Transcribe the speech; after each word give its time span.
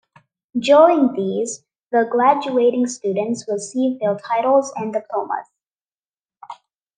During 0.57 1.13
these 1.13 1.63
the 1.91 2.07
graduating 2.09 2.87
students 2.87 3.45
receive 3.47 3.99
their 3.99 4.17
titles 4.17 4.73
and 4.75 4.91
diplomas. 4.91 5.45